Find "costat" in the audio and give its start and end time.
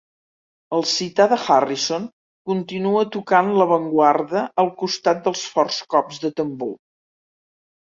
4.83-5.23